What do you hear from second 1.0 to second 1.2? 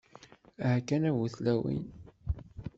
a